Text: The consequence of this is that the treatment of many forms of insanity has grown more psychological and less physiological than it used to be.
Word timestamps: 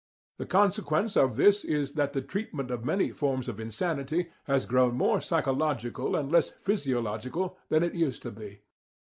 The 0.39 0.47
consequence 0.47 1.15
of 1.15 1.35
this 1.35 1.63
is 1.63 1.93
that 1.93 2.13
the 2.13 2.23
treatment 2.23 2.71
of 2.71 2.83
many 2.83 3.11
forms 3.11 3.47
of 3.47 3.59
insanity 3.59 4.31
has 4.45 4.65
grown 4.65 4.95
more 4.95 5.21
psychological 5.21 6.15
and 6.15 6.31
less 6.31 6.49
physiological 6.63 7.59
than 7.69 7.83
it 7.83 7.93
used 7.93 8.23
to 8.23 8.31
be. 8.31 8.61